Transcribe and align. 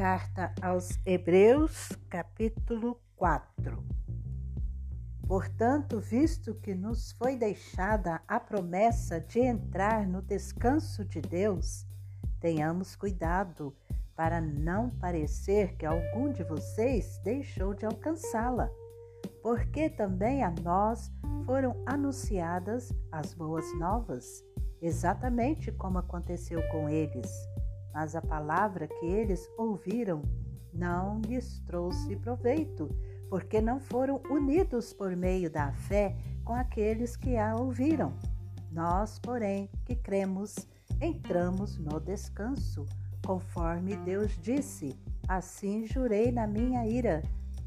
Carta 0.00 0.54
aos 0.62 0.98
Hebreus, 1.04 1.90
capítulo 2.08 2.98
4. 3.16 3.84
Portanto, 5.28 6.00
visto 6.00 6.54
que 6.54 6.74
nos 6.74 7.12
foi 7.12 7.36
deixada 7.36 8.22
a 8.26 8.40
promessa 8.40 9.20
de 9.20 9.40
entrar 9.40 10.08
no 10.08 10.22
descanso 10.22 11.04
de 11.04 11.20
Deus, 11.20 11.86
tenhamos 12.40 12.96
cuidado 12.96 13.76
para 14.16 14.40
não 14.40 14.88
parecer 14.88 15.76
que 15.76 15.84
algum 15.84 16.32
de 16.32 16.44
vocês 16.44 17.20
deixou 17.22 17.74
de 17.74 17.84
alcançá-la, 17.84 18.70
porque 19.42 19.90
também 19.90 20.42
a 20.42 20.50
nós 20.62 21.12
foram 21.44 21.76
anunciadas 21.84 22.90
as 23.12 23.34
boas 23.34 23.66
novas, 23.78 24.42
exatamente 24.80 25.70
como 25.70 25.98
aconteceu 25.98 26.66
com 26.70 26.88
eles 26.88 27.49
mas 27.92 28.14
a 28.14 28.22
palavra 28.22 28.86
que 28.86 29.06
eles 29.06 29.48
ouviram 29.58 30.22
não 30.72 31.20
lhes 31.20 31.60
trouxe 31.66 32.16
proveito, 32.16 32.88
porque 33.28 33.60
não 33.60 33.80
foram 33.80 34.20
unidos 34.30 34.92
por 34.92 35.14
meio 35.16 35.50
da 35.50 35.72
fé 35.72 36.16
com 36.44 36.54
aqueles 36.54 37.16
que 37.16 37.36
a 37.36 37.54
ouviram. 37.56 38.12
Nós, 38.70 39.18
porém, 39.18 39.68
que 39.84 39.96
cremos, 39.96 40.56
entramos 41.00 41.76
no 41.78 41.98
descanso, 42.00 42.86
conforme 43.24 43.96
Deus 43.96 44.36
disse: 44.40 44.96
Assim 45.28 45.86
jurei 45.86 46.30
na 46.30 46.46
minha 46.46 46.86
ira, 46.86 47.22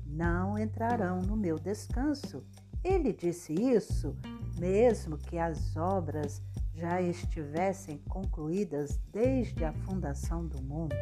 não 0.06 0.58
entrarão 0.58 1.22
no 1.22 1.36
meu 1.36 1.58
descanso. 1.58 2.44
Ele 2.84 3.14
disse 3.14 3.54
isso, 3.54 4.16
mesmo 4.60 5.18
que 5.18 5.38
as 5.38 5.76
obras 5.76 6.42
já 6.74 7.02
estivessem 7.02 7.98
concluídas 8.10 9.00
desde 9.12 9.64
a 9.64 9.74
fundação 9.74 10.46
do 10.46 10.62
mundo, 10.62 10.96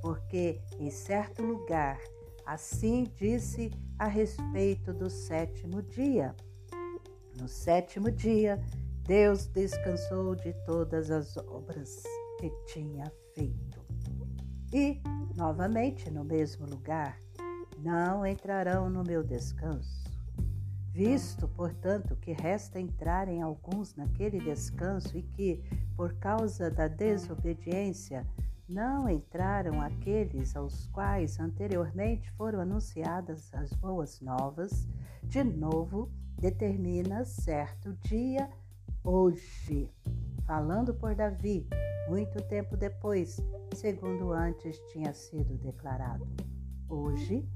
porque 0.00 0.60
em 0.78 0.90
certo 0.90 1.42
lugar 1.42 1.98
assim 2.46 3.04
disse 3.16 3.70
a 3.98 4.06
respeito 4.06 4.92
do 4.94 5.10
sétimo 5.10 5.82
dia. 5.82 6.34
No 7.38 7.46
sétimo 7.46 8.10
dia, 8.10 8.58
Deus 9.06 9.46
descansou 9.46 10.34
de 10.34 10.52
todas 10.64 11.10
as 11.10 11.36
obras 11.36 12.02
que 12.40 12.50
tinha 12.66 13.12
feito. 13.34 13.78
E, 14.72 15.00
novamente, 15.36 16.10
no 16.10 16.24
mesmo 16.24 16.66
lugar, 16.66 17.20
não 17.78 18.26
entrarão 18.26 18.88
no 18.90 19.02
meu 19.02 19.22
descanso 19.22 20.17
Visto, 20.98 21.46
portanto, 21.46 22.16
que 22.16 22.32
resta 22.32 22.80
entrarem 22.80 23.40
alguns 23.40 23.94
naquele 23.94 24.40
descanso 24.40 25.16
e 25.16 25.22
que, 25.22 25.62
por 25.96 26.14
causa 26.14 26.72
da 26.72 26.88
desobediência, 26.88 28.26
não 28.68 29.08
entraram 29.08 29.80
aqueles 29.80 30.56
aos 30.56 30.88
quais 30.88 31.38
anteriormente 31.38 32.28
foram 32.32 32.58
anunciadas 32.58 33.54
as 33.54 33.72
boas 33.74 34.20
novas, 34.20 34.88
de 35.22 35.44
novo 35.44 36.10
determina 36.36 37.24
certo 37.24 37.96
dia, 38.02 38.50
hoje, 39.04 39.88
falando 40.48 40.92
por 40.92 41.14
Davi, 41.14 41.64
muito 42.08 42.42
tempo 42.48 42.76
depois, 42.76 43.40
segundo 43.72 44.32
antes 44.32 44.76
tinha 44.92 45.14
sido 45.14 45.56
declarado. 45.58 46.26
Hoje, 46.88 47.48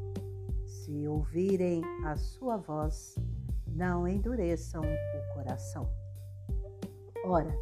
se 0.65 1.09
ouvirem 1.09 1.83
a 2.05 2.17
sua 2.17 2.57
voz, 2.57 3.17
não 3.75 4.07
endureçam 4.07 4.83
o 4.83 5.35
coração. 5.35 5.89
Ora, 7.25 7.55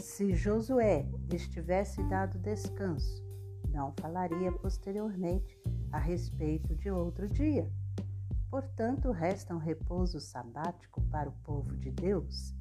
se 0.00 0.34
Josué 0.34 1.06
lhes 1.30 1.46
tivesse 1.48 2.02
dado 2.04 2.38
descanso, 2.38 3.22
não 3.68 3.92
falaria 4.00 4.50
posteriormente 4.52 5.58
a 5.92 5.98
respeito 5.98 6.74
de 6.74 6.90
outro 6.90 7.28
dia. 7.28 7.68
Portanto, 8.50 9.10
resta 9.10 9.54
um 9.54 9.58
repouso 9.58 10.20
sabático 10.20 11.00
para 11.10 11.28
o 11.28 11.34
povo 11.44 11.76
de 11.76 11.90
Deus, 11.90 12.54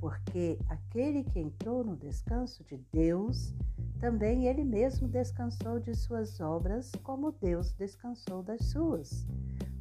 porque 0.00 0.58
aquele 0.68 1.24
que 1.24 1.40
entrou 1.40 1.84
no 1.84 1.96
descanso 1.96 2.64
de 2.64 2.76
Deus, 2.92 3.54
também 3.98 4.46
ele 4.46 4.64
mesmo 4.64 5.08
descansou 5.08 5.78
de 5.78 5.94
suas 5.94 6.40
obras, 6.40 6.92
como 7.02 7.32
Deus 7.32 7.72
descansou 7.72 8.42
das 8.42 8.66
suas. 8.66 9.26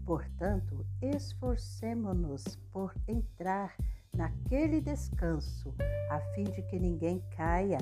Portanto, 0.10 0.84
esforcemo-nos 1.04 2.56
por 2.74 2.96
entrar 3.08 3.78
naquele 4.18 4.82
descanso, 4.82 5.72
a 6.10 6.20
fim 6.34 6.46
de 6.46 6.64
que 6.64 6.80
ninguém 6.80 7.24
caia, 7.38 7.78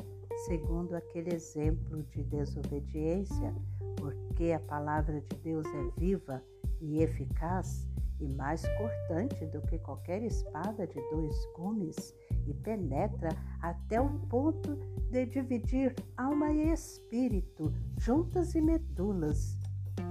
segundo 0.46 0.94
aquele 0.94 1.34
exemplo 1.34 2.04
de 2.04 2.26
desobediência, 2.26 3.56
porque 3.96 4.52
a 4.52 4.60
palavra 4.60 5.22
de 5.22 5.38
Deus 5.38 5.66
é 5.68 5.98
viva 5.98 6.44
e 6.82 7.02
eficaz 7.02 7.88
e 8.20 8.28
mais 8.28 8.62
cortante 8.78 9.46
do 9.46 9.62
que 9.62 9.80
qualquer 9.80 10.22
espada 10.22 10.86
de 10.86 11.00
dois 11.10 11.34
gumes 11.56 12.14
e 12.46 12.54
penetra 12.54 13.30
até 13.62 14.02
o 14.02 14.10
ponto 14.28 14.76
de 15.12 15.26
dividir 15.28 15.96
alma 16.18 16.52
e 16.52 16.74
espírito, 16.74 17.74
juntas 17.98 18.54
e 18.54 18.60
medulas, 18.60 19.58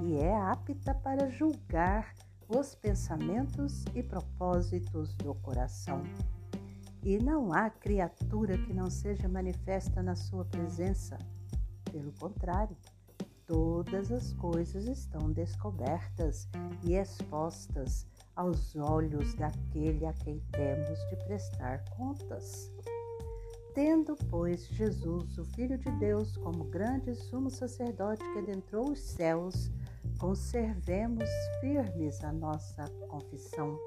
e 0.02 0.16
é 0.16 0.34
apta 0.34 0.94
para 0.94 1.28
julgar 1.30 2.14
os 2.48 2.74
pensamentos 2.74 3.84
e 3.94 4.02
propósitos 4.02 5.14
do 5.14 5.34
coração. 5.34 6.02
E 7.02 7.18
não 7.18 7.52
há 7.52 7.70
criatura 7.70 8.58
que 8.58 8.72
não 8.72 8.90
seja 8.90 9.28
manifesta 9.28 10.02
na 10.02 10.16
sua 10.16 10.44
presença. 10.44 11.18
Pelo 11.90 12.12
contrário, 12.12 12.76
todas 13.46 14.10
as 14.10 14.32
coisas 14.32 14.86
estão 14.86 15.30
descobertas 15.30 16.48
e 16.84 16.94
expostas 16.94 18.06
aos 18.34 18.74
olhos 18.76 19.34
daquele 19.34 20.04
a 20.04 20.12
quem 20.12 20.40
temos 20.50 20.98
de 21.08 21.16
prestar 21.24 21.84
contas. 21.90 22.70
Tendo, 23.76 24.16
pois, 24.30 24.66
Jesus, 24.68 25.36
o 25.36 25.44
Filho 25.44 25.76
de 25.76 25.90
Deus, 25.98 26.34
como 26.38 26.64
grande 26.64 27.14
sumo 27.14 27.50
sacerdote 27.50 28.24
que 28.32 28.38
adentrou 28.38 28.92
os 28.92 28.98
céus, 28.98 29.70
conservemos 30.18 31.28
firmes 31.60 32.24
a 32.24 32.32
nossa 32.32 32.88
confissão, 33.06 33.78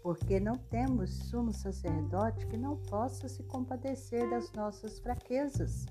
porque 0.00 0.38
não 0.38 0.56
temos 0.56 1.10
sumo 1.10 1.52
sacerdote 1.52 2.46
que 2.46 2.56
não 2.56 2.76
possa 2.76 3.28
se 3.28 3.42
compadecer 3.42 4.30
das 4.30 4.52
nossas 4.52 5.00
fraquezas. 5.00 5.86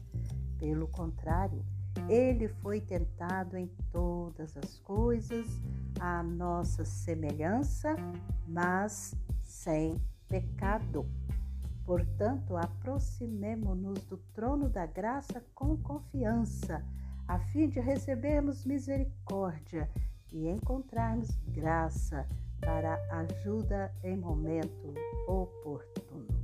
Pelo 0.58 0.88
contrário, 0.88 1.62
ele 2.08 2.47
foi 2.47 2.79
tentado 2.79 3.58
em 3.58 3.68
todas 3.91 4.56
as 4.56 4.79
coisas, 4.79 5.46
à 6.00 6.24
nossa 6.24 6.85
semelhança, 6.85 7.97
mas 8.47 9.13
sem 9.41 10.02
pecado. 10.29 11.06
Portanto, 11.89 12.55
aproximemo-nos 12.55 14.03
do 14.03 14.17
trono 14.35 14.69
da 14.69 14.85
graça 14.85 15.44
com 15.55 15.75
confiança, 15.75 16.85
a 17.27 17.39
fim 17.39 17.67
de 17.67 17.79
recebermos 17.79 18.63
misericórdia 18.63 19.89
e 20.31 20.47
encontrarmos 20.47 21.35
graça 21.47 22.28
para 22.61 22.94
ajuda 23.09 23.91
em 24.03 24.16
momento 24.16 24.94
oportuno. 25.28 26.38